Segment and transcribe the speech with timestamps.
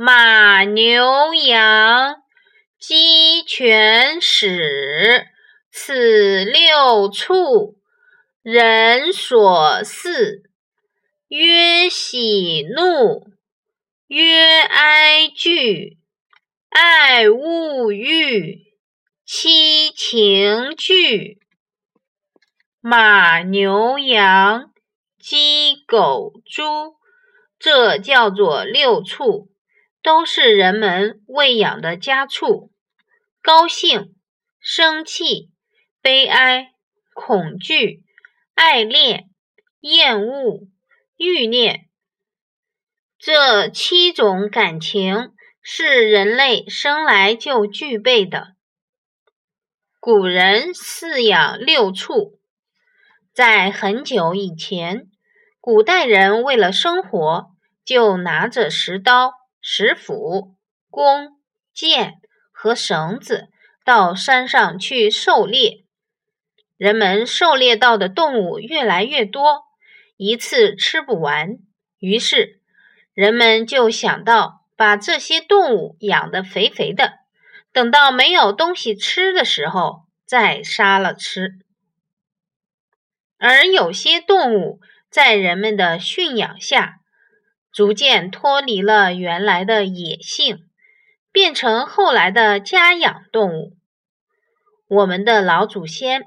[0.00, 2.22] 马、牛、羊、
[2.78, 5.26] 鸡、犬、豕，
[5.72, 7.80] 此六畜，
[8.40, 10.42] 人所饲。
[11.26, 13.26] 曰喜怒，
[14.06, 15.98] 曰哀惧，
[16.68, 18.60] 爱恶欲，
[19.26, 21.40] 七情具。
[22.80, 24.70] 马、牛、羊、
[25.18, 26.94] 鸡、狗、猪，
[27.58, 29.48] 这叫做六畜，
[30.08, 32.72] 都是人们喂养的家畜。
[33.42, 34.14] 高兴、
[34.58, 35.50] 生气、
[36.00, 36.72] 悲哀、
[37.12, 38.04] 恐惧、
[38.54, 39.28] 爱恋、
[39.80, 40.66] 厌恶。
[41.18, 41.90] 欲念，
[43.18, 48.54] 这七种感情是人类生来就具备的。
[50.00, 52.40] 古人饲养六畜，
[53.34, 55.10] 在很久以前，
[55.60, 57.50] 古代人为了生活，
[57.84, 59.32] 就拿着石刀、
[59.70, 60.56] 石斧、
[60.88, 61.38] 弓、
[61.74, 62.14] 箭
[62.50, 63.48] 和绳子
[63.84, 65.84] 到山上去狩猎。
[66.78, 69.64] 人们狩猎到的动物越来越多。
[70.16, 71.58] 一次吃不完，
[71.98, 72.62] 于是
[73.12, 77.18] 人们就想到把这些动物养得肥肥的，
[77.70, 81.58] 等到没有东西吃的时候再杀了吃。
[83.36, 84.80] 而有些动物
[85.10, 86.97] 在人们的驯养下，
[87.78, 90.68] 逐渐脱离了原来的野性，
[91.30, 93.76] 变成后来的家养动物。
[94.88, 96.24] 我们的老祖先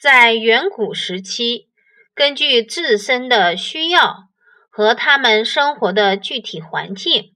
[0.00, 1.68] 在远古时期。
[2.14, 4.30] 根据自身的需要
[4.70, 7.34] 和他们生活的具体环境，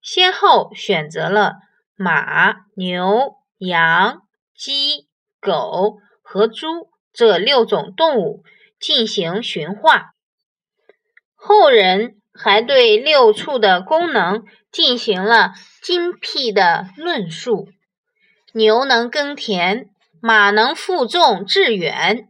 [0.00, 1.56] 先后选择了
[1.94, 4.22] 马、牛、羊、
[4.56, 5.06] 鸡、
[5.38, 8.42] 狗和猪这六种动物
[8.80, 10.14] 进行驯化。
[11.34, 17.68] 后人还对六畜的功能进行了精辟的论述：
[18.52, 19.88] 牛能耕田，
[20.20, 22.28] 马能负重致远。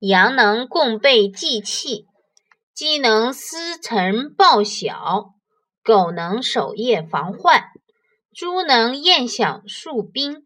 [0.00, 2.04] 羊能供备祭器，
[2.74, 5.30] 鸡能司晨报晓，
[5.82, 7.64] 狗能守夜防患，
[8.34, 10.42] 猪能宴享戍宾。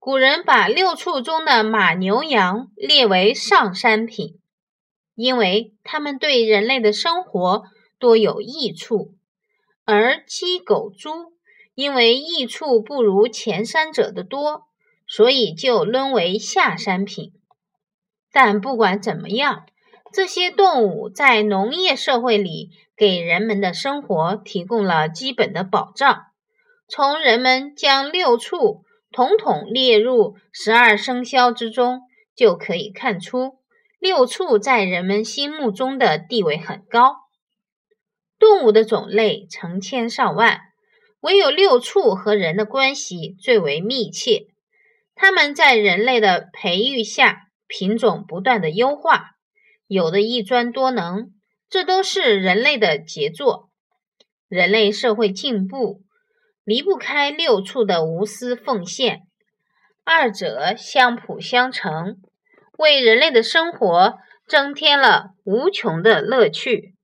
[0.00, 4.40] 古人把六畜中的马、牛、羊列为上山品，
[5.14, 7.64] 因为它们对人类的生活
[7.98, 9.14] 多有益处；
[9.84, 11.32] 而鸡、狗、猪
[11.74, 14.64] 因为益处不如前三者的多，
[15.06, 17.32] 所以就沦为下三品。
[18.32, 19.66] 但不管怎么样，
[20.12, 26.24] 这些动物在农业社会里给人们的生活提供了基本的保障。
[26.88, 32.02] 从人们将六畜统统列入十二生肖之中，
[32.34, 33.58] 就可以看出
[33.98, 37.25] 六畜在人们心目中的地位很高。
[38.38, 40.60] 动物的种类成千上万，
[41.20, 44.46] 唯有六畜和人的关系最为密切。
[45.14, 47.44] 它们在人类的培育下。
[47.68, 49.32] 品种不断的优化，
[49.88, 51.32] 有的一专多能，
[51.68, 53.70] 这都是人类的杰作。
[54.48, 56.04] 人类社会进步
[56.62, 59.22] 离不开六畜的无私奉献，
[60.04, 62.18] 二者相辅相成，
[62.78, 64.16] 为人类的生活
[64.46, 66.94] 增添了无穷的乐趣。